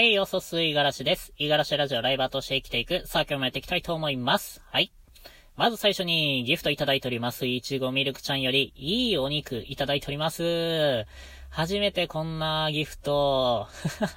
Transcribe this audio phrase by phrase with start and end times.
[0.00, 1.34] はい、よそすいがらしです。
[1.36, 3.06] いがらしラジオライバーとして生きていく。
[3.06, 4.62] さあ、今日もやっていきたいと思います。
[4.64, 4.90] はい。
[5.56, 7.46] まず最初にギフトいただいております。
[7.46, 11.04] いちごミルクちゃんよりいいお肉いただいております。
[11.50, 13.68] 初めてこんなギフト。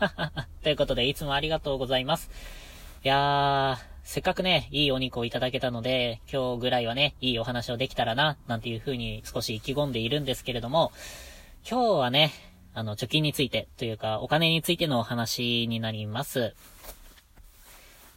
[0.64, 2.32] ということで、いつもありがとうございます。
[3.04, 10.94] いやー、せっかくね、いいお肉をいただけたので、今日ぐらいはね、いいお話をできたらな、なんていう風に少し意気込んでいるんですけれども、
[11.70, 12.32] 今日はね、
[12.74, 16.54] あの、貯金について、というか、お金についてのお話になります。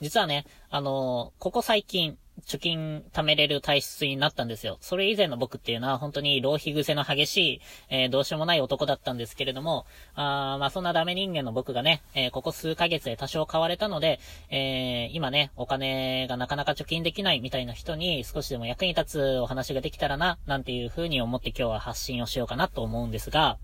[0.00, 4.76] 実はね、あの、ここ最近、貯金貯めれる体質になったんですよ。
[4.80, 23.56] それ以前の僕っていうのは本当に浪費癖の激しい、えー、どうしようもない男だったんですけれども、あまあそんなダメ人間の僕がね、えー、ここ数ヶ月で多少変われたので、えー、今ね、お金がなかなか貯金できないみたいな人に少しでも役に立つお話ができたらな、なんていう風に思って今日は発信をしようかなと思うんですが、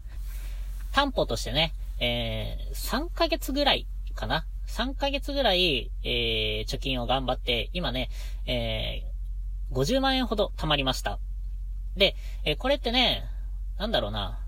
[0.93, 8.09] 担保としてね、えー、3ヶ月ぐらいかな3ヶ月ぐらい、えー、貯金を頑張って、今ね、
[8.47, 11.19] えー、50万円ほど貯まりました。
[11.97, 13.25] で、えー、これってね、
[13.79, 14.39] なんだろうな。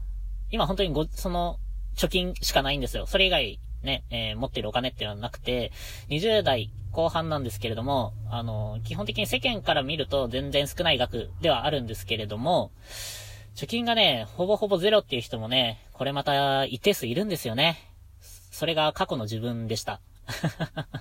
[0.51, 1.59] 今本当にご、その、
[1.97, 3.07] 貯金しかないんですよ。
[3.07, 5.73] それ以外、ね、えー、持ってるお金っていうのはなくて、
[6.09, 12.73] 20代後半なんですけれども、あの、基本的に世間から見ると全然少ない額ではあるんですけれども、
[13.55, 17.79] 貯金がね、ほぼほぼゼロっていう人もね、これまた一定数いるんですよね。
[18.51, 20.01] それが過去の自分でした。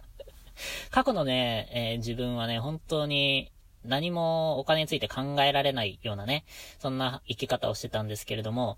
[0.91, 3.51] 過去のね、えー、自分はね、本当に
[3.83, 6.45] 何もお金について考えられないようなね、
[6.77, 8.77] そんな生き方をしてたんですけれども、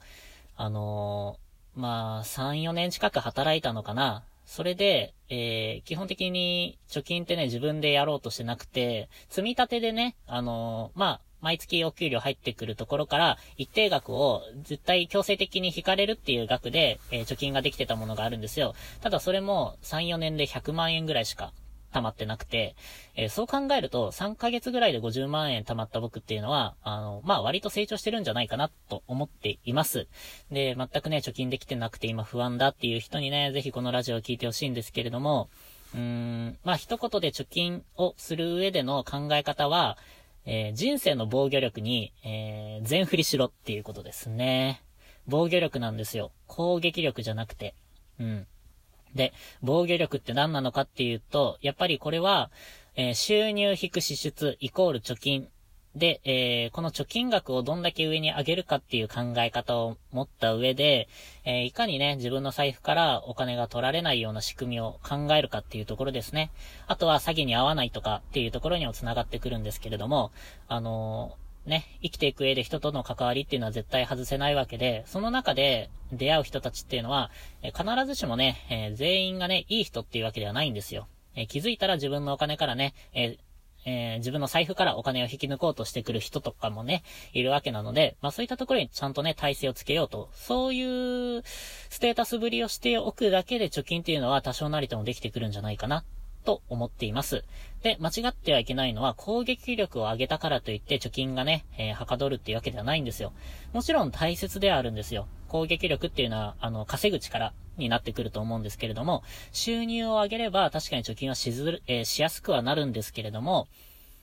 [0.56, 4.24] あのー、まあ、3、4年近く働いたのかな。
[4.46, 18.74] それで、えー、基本的に貯金ってね、自分でやろうとしてなくて、積み立てでね、あのー、まあ、毎月お給料入ってくるところから、一定額を絶対強制的に引かれるっていう額で、えー、貯金ができてたものがあるんですよ。
[19.02, 21.54] ただそれも3、4年で100万円ぐらいしか
[21.94, 22.76] 溜まってなくて、
[23.16, 30.08] えー、そう考えると、3ヶ月ぐらいで50万円溜まった僕っていうのは、あの、まあ、割と成長してるんじゃないかなと思っています。
[30.50, 35.50] で、全くね、貯金できてなくて今不安だっていう人にね、ぜひこのラジオを聞いてほしいんですけれども、
[35.94, 40.00] うーん、まあ、一言で貯金をする上での考え方は、
[40.46, 44.84] えー、人生の防御力に、えー、全振りしろっていうことですね。
[45.28, 46.32] 防御力なんですよ。
[46.48, 47.76] 攻撃力じゃなくて。
[48.20, 48.48] うん。
[49.16, 52.52] で、防御力って何なのかっていうと、やっぱりこれは、
[52.96, 55.50] えー、収入引く支出イコール貯金
[55.96, 61.08] で、えー、この貯金額をどんだけ上に上げるかっていう考え方を持った上で、
[61.46, 66.52] えー、いかにね、自分の財布からお金が取られないような仕組みを考えるかっていうところですね。
[66.88, 70.32] あとは詐欺に合わないとかっていうところにも繋がってくるんですけれども、
[70.68, 77.32] あのー、ね、生きていく上で人との関わりっていうのは絶対外せないわけで、その中で出会う人たちっていうのは、
[77.64, 81.08] え必ずしもね、え全員がね、いい人っていうわけではないんですよ。
[81.36, 83.38] え気づいたら自分のお金からね、え
[83.86, 87.04] えー、自分の財布からお金を引き抜こうとしてくる人とかもね、
[87.34, 91.44] いるわけなので、まあそういったところにちゃんとね、体制をつけようと、そういう
[91.90, 96.04] ステータスぶりをしておくだけで貯金っていうのは多少なりともできてくるんじゃないかな、
[96.46, 97.44] と思っています。
[97.84, 103.34] で、間違ってはいけないのは、攻撃力を上げたからといって貯金がね、えー、はかどるっていうわけではないんですよ。
[103.74, 105.28] もちろん大切ではあるんですよ。
[105.48, 113.68] 攻撃力っていうのは、あの、稼ぐ力になってくると思うんですけれども、収入を上げれば確かに貯金はしずる、えー、しやすくはなるんですけれども、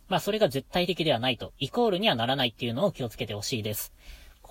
[0.08, 3.92] まあそれが絶対的ではないと、イコールにはならないっていうのを気をつけてほしいです。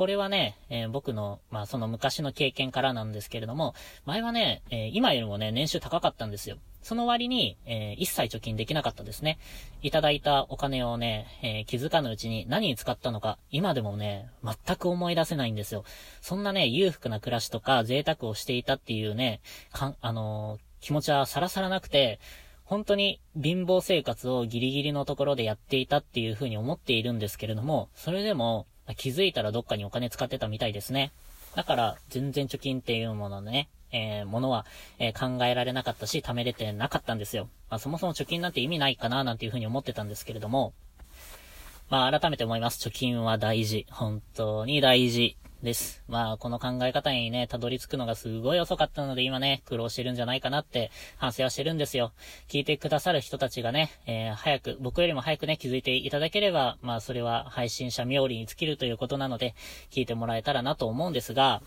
[0.01, 6.57] これはね、えー、僕の、まあその昔の経験からなんですけれども、前はね、えー、今よりもね、年収高かったんですよ。
[6.81, 9.37] その割に、えー、一切貯金できなかったですね。
[9.83, 15.83] いただいたお金をね、え気づかぬうちに何に使ったのか、今でもね、全く思い出せないんですよ。
[16.19, 19.39] そんなね、裕福な暮らしとか贅沢をしていたっていうね、
[19.71, 22.19] かん、あの気持ちはさらさらなくて、
[22.63, 28.65] 本当に貧乏生活をギリギリのところでやっていたっていうふうに思っているんですけれども、それでも
[28.95, 31.11] 気づいたらどっかにお金使ってたみたいですね。
[31.55, 34.65] だから全然貯金っていうものね、えー、ものは、
[34.99, 37.49] えー、考えられなかったし、貯めれてなかったんですよ。
[37.69, 40.73] まあそもそも貯金なんて意味ないかななんていうふうに思ってたんですけれども、
[41.89, 42.87] まあ改めて思います。
[42.87, 43.85] 貯金は大事。
[43.91, 45.37] 本当に大事。
[45.63, 46.03] です。
[46.07, 52.13] まあ、この考え方にね、たどり着くのがすごい遅かったので、今ね、苦労してるんじゃないかなって反省はしてるんですよ。
[52.47, 59.53] 聞いてくださる人たちがね、えー、早く、僕よりも早くね、気づいていただければ、まあ、それは配信者冥利に尽きるということなので、
[59.91, 61.61] 聞いてもらえたらなと思うんですが、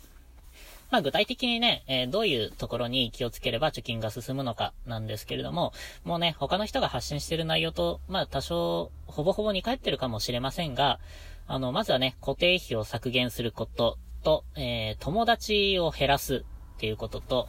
[0.94, 5.73] まあ具体的にね、えー、どういうところに気をつければ貯金が進むのかなんですけれども、
[6.05, 11.00] もうね、他の人が発信してる内容と、まあ多少、ほぼほぼ似通ってるかもしれませんが、
[11.49, 16.44] あの、まずはね、固定費を削減することと、えー、友達を減らす
[16.76, 17.49] っていうことと、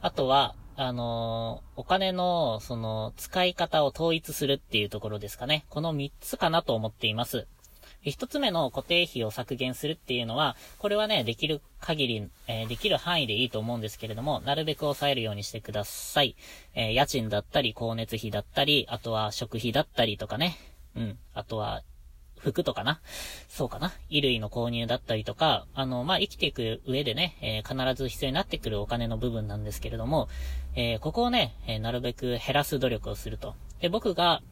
[0.00, 5.66] あとは、あのお金の、その、使い方を統一するっていうところですかね。
[5.68, 7.46] この3つかなと思っています。
[8.10, 16.36] 一つ目の固定費を削減するっていうのは、これはね、できる限り、えー、できる範囲でいいと思うんですけれども、なるべく抑えるようにしてください。
[16.74, 20.58] えー、家賃だったり、光熱費だったり、あとは食費だったりとかね。
[20.96, 21.18] うん。
[21.34, 21.82] あとは、
[22.42, 23.00] 服とかな。
[23.48, 23.90] そうかな。
[24.08, 30.28] 衣類の購入だったりとか、あの、まあ、生きていく上でね、えー、必ず必要になってくるお金の部分なんですけれども、
[30.74, 33.54] えー、ここをね、えー、なるべく減らす努力をすると。
[33.80, 34.42] で、僕が、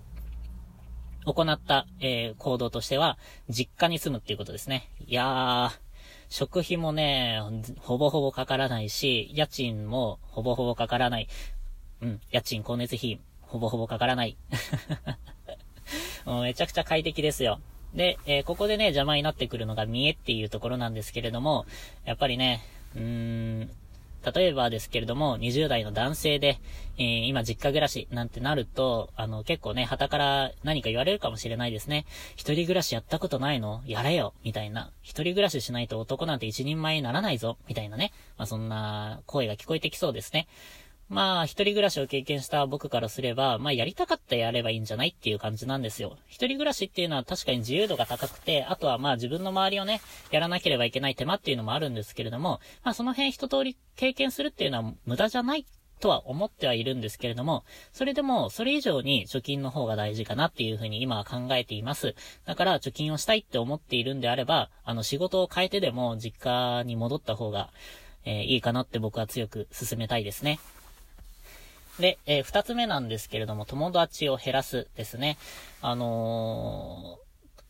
[1.24, 3.18] 行った、え行動としては、
[3.48, 4.90] 実家に住むっていうことですね。
[5.06, 5.78] いやー、
[6.28, 7.40] 食費もね、
[7.78, 11.28] ほぼほぼかからないし、家賃もほぼほぼかからない。
[12.02, 14.36] うん、家賃、光熱費、ほぼほぼかからない。
[16.42, 17.60] めちゃくちゃ快適ですよ。
[17.94, 21.66] で、えー、ここでね、邪魔になってくるのが見栄っていうところなんですけれども、
[22.04, 22.62] やっぱりね、
[22.94, 23.70] うーん、
[24.24, 26.58] 例えばですけれども、20代の男性で、
[26.98, 32.04] えー、今実家暮らしなんてなると、あの、結構ね、旗から何か言われるかもしれないですね。
[32.36, 33.82] 一人暮らしやったことないの？
[33.86, 34.90] やれよみたいな。
[35.02, 38.12] 一人暮らししないと男なんて一人前にならないぞみたいなね。
[38.36, 40.48] まあ、そんな声が聞こえてきそうですね。
[41.10, 46.16] まあ、一人暮らしを経験した僕からすれば、まあ、やりたかったらやればいいんじゃないっていう感じなんですよ。
[46.28, 55.66] 一人暮らしっていうのは確かに自由度が高くて、あとはまあ自分の周りをね、やらなければいけない手間っていうのもあるんですけれども、まあその辺一通り経験するっていうのは無駄じゃない
[55.98, 62.14] とは思ってはいるんですけれども、それでも、それ以上に貯金の方が大事かなっていうふうに今は考えています。
[62.46, 67.70] だから、貯金をしたいって思っているんであれば、あの、仕事を変えてでも実家に戻った方が、
[68.24, 70.58] えー、いいかなって僕は強く進めたいですね。
[72.00, 75.38] で、えー、二つ目なんですけれども、友達を減らすですね。
[75.80, 77.18] あの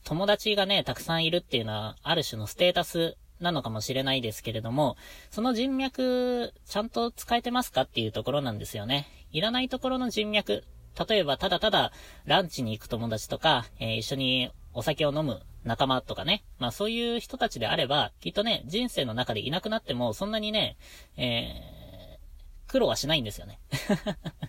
[0.05, 4.97] ー、友達がね、たくさんいるっていうのは、ある種のステータスなのかもしれないですけれども、
[5.31, 9.07] その人脈、ちゃんと使えてますかっていうところなんですよね。
[9.33, 10.65] いらないところの人脈、
[11.09, 11.93] 例えばただただ
[12.25, 16.43] ランチに行く友達とか、えー、一緒にお酒を飲む仲間とかね。
[16.59, 20.77] まあそういう人たちであれば、きっとね、人生の中でいなくなっても、そんなにね、
[21.17, 21.80] えー
[22.71, 23.59] 苦労はしないんですよね。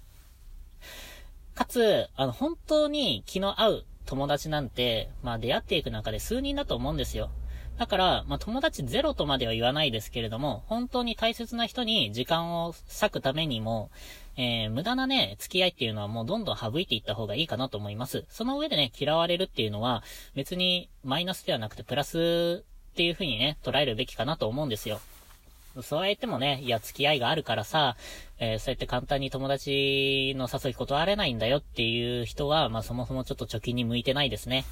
[1.55, 7.31] かつ、あの、本当に気の合う友達なんて、まあ出会っていく中で数人だと思うんですよ。
[7.79, 13.89] だから、まあ友達ゼロとまでは言わないですけれども、本当に大切な人に時間を割くためにも、
[14.37, 18.25] えー、無駄なね、付き合いっていうのはもうどんどん省いていった方がいいかなと思います。
[18.29, 20.03] その上でね、嫌われるっていうのは、
[20.35, 25.01] 別にマイナスではなくてプラスっていう風にね、捉えるべきかなと思うんですよ。
[25.81, 27.95] そうやってもね、いや、付き合いがあるからさ、
[28.39, 34.65] えー、そうやって簡単に友達の誘い断れないんだよっていう人は、まあそもそもちょっと貯金に向いてないですね。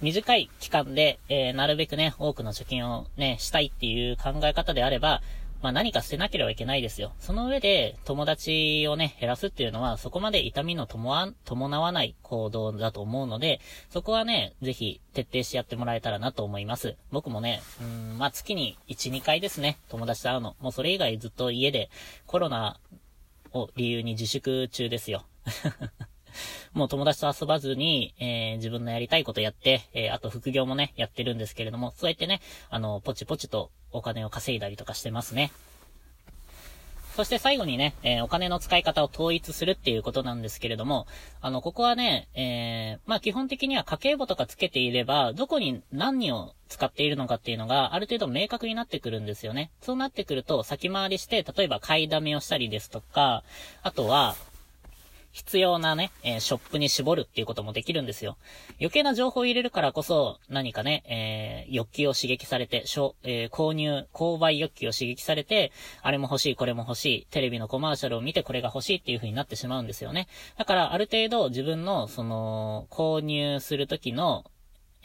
[0.00, 5.22] 短い期間で、えー、なるべくね、多くの貯金をね、したいっていう考え方であれば、
[5.64, 7.14] まあ何か捨てなければいけないですよ。
[7.18, 16.96] その上で友達をね、減らすっていうのはそこまで痛みの伴わない行動だと思うので、そこはね、ぜひ徹底してやってもらえたらなと思います。
[17.10, 17.84] 僕もね、う
[18.14, 20.54] ん、まあ月に1、2回ですね、友達と会うの。
[20.60, 21.88] もうそれ以外ずっと家で
[22.26, 22.78] コロナ
[23.54, 25.24] を理由に自粛中ですよ。
[26.72, 32.40] もう友達と遊ばずに、えー、自分のやりたいことやって、えー、あと副業もね、やってるんですけれども、そうやってね、
[32.70, 35.52] あの、ポチポチとお金を稼いだりとかしてますね。
[37.14, 41.06] そして最後にね、えー、お金の使い方を統一するっていうことなんですけれども、
[41.40, 49.70] あの、ここはね、えー、まあ基本的には家計簿とかつけていれば、どこに何を使っているのかっていうのがある程度明確になってくるんですよね。
[49.80, 53.44] そうなってくると先回りして、例えば買いだめをしたりですとか、
[53.84, 54.34] あとは、
[55.34, 58.36] 必要なね、えー、ショップに絞るっていうこともできるんですよ。
[58.78, 65.72] 余計な情報を入れるからこそ、何かね、えー、欲求を刺激されて、しょえー、購入、購買欲求を刺激されて、
[66.02, 70.28] あれも欲しい、これも欲しい、テレビのコマーシャルを見てこれが欲しいっていう風になってしまうんですよね。
[70.56, 74.44] だから、ある程度自分の、その、購入するときの、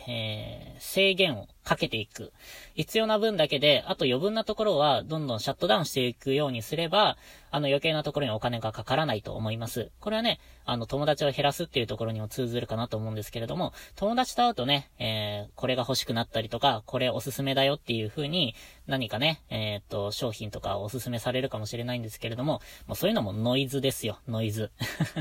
[0.07, 2.33] え、制限をかけていく。
[2.73, 7.15] 必要な分だけで、あと余分なところはどんどんシャットダウンしていくようにすれば、
[7.51, 9.91] あの余計なところにお金がかからないと思います。
[9.99, 18.55] これはね、あの友達を減らすっていうところにも通ずるかなと思うんですけれども、友達と会うとね、えー、これが欲しくなったりとか、これおすすめだよっていう風に
[18.87, 24.71] 何かね、えー、っと、商品とかおすすめされるかもしれないんですけれども、もうそういうのもノイズですよ、ノイズ。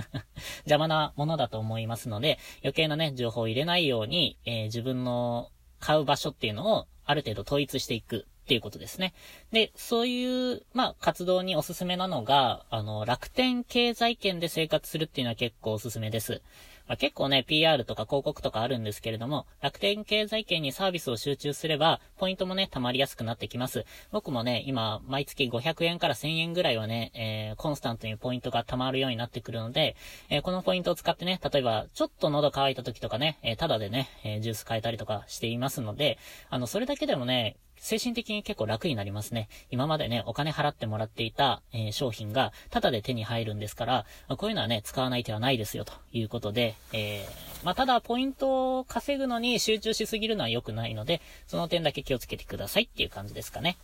[0.64, 8.26] 邪魔なものだと思いますので、余計なね、情報を入れないように、えー、自分の買う場所っていうのをある程度統一していく。
[8.48, 9.12] っていうことですね。
[9.52, 16.40] で、そういう、まあ、活動におすすめなのが、あの、楽天経済圏で生活するっていうのは結構おすすめです。
[16.86, 23.84] まあ、結構ね、PR とか広告とかあるんですけれども、楽天経済圏にサービスを集中すれば、ポイントもね、溜まりやすくなってきます。
[24.10, 29.96] 僕もね、今、毎月500円から1000円ぐらいはね、えー、コンスタントにポイントが溜まるようになってくるので、
[30.30, 36.16] えー、このポイントを使ってね、例えば、ちょっと喉乾いた時とかね、えー、ただでね、えジュース変えたりとかしていますので、
[36.48, 39.48] あの、それだけでもね、精神的に結構楽になりますね。
[39.70, 53.76] 今までね、お金払ってもらっていた、えー、商品が、タダで手に入るんですから、ま、こういうのはね、使わない手はないですよ、ということで、えー、まあ、ただ、ポイントを稼ぐのに集中しすぎるのは良くないので、その点だけ気をつけてくださいっていう感じですかね。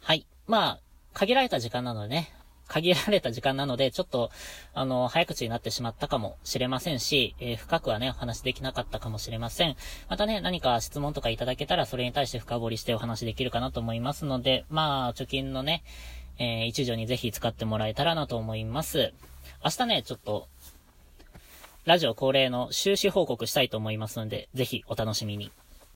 [0.00, 0.26] はい。
[0.46, 0.78] まあ、
[1.14, 2.32] 限られた時間なのでね、
[2.68, 4.30] 限られた時間なので、ちょっと、
[4.74, 9.76] あの、早口になってしまったかもしれませんし、えー、深くはね、お話できなかったかもしれません。
[10.08, 15.82] またね、何か質問とかいただけたら、それに対して深掘りしてお話できるかなと思いますので、まあ、貯金のね、
[16.38, 19.12] えー、一助にぜひ使ってもらえたらなと思います。
[19.64, 20.48] 明日ね、ちょっと、
[21.84, 25.50] ラジオ恒例の収支報告したいと思いますので、ぜひお楽しみに。